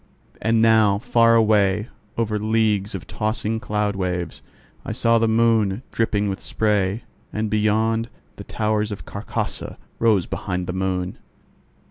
And 0.41 0.63
now, 0.63 0.97
far 0.97 1.35
away, 1.35 1.87
over 2.17 2.39
leagues 2.39 2.95
of 2.95 3.05
tossing 3.05 3.59
cloud 3.59 3.95
waves, 3.95 4.41
I 4.83 4.93
saw 4.93 5.19
the 5.19 5.27
moon 5.27 5.83
dripping 5.91 6.27
with 6.27 6.41
spray; 6.41 7.03
and 7.31 7.51
beyond, 7.51 8.09
the 8.37 8.43
towers 8.43 8.91
of 8.91 9.05
Carcosa 9.05 9.77
rose 9.99 10.25
behind 10.25 10.65
the 10.65 10.73
moon. 10.73 11.19